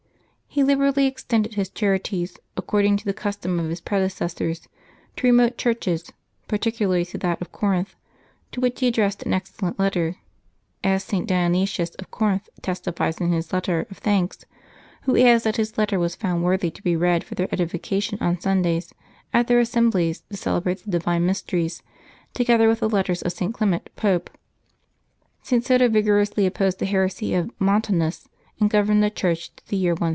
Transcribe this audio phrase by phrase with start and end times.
[0.53, 4.67] He liberally extended his charities, according to the custom of his predecessors,
[5.15, 6.11] to remote churches,
[6.49, 7.95] particularly to that of Corinth,
[8.51, 10.17] to which he addressed an excellent letter,
[10.83, 11.25] as St.
[11.25, 14.43] Dionysius of Corinth testifies in his letter of thanks,
[15.03, 18.37] who adds that his letter was found worthy to be read for their edification on
[18.37, 18.93] Sundays
[19.33, 21.81] at their assemblies to celebrate the divine mysteries,
[22.33, 23.53] together with the letter of St.
[23.53, 24.29] Clement, pope.
[25.43, 25.63] St.
[25.63, 28.27] Soter vigorously opposed the heresy of Montanus,
[28.59, 30.09] and governed the Church to the year 177.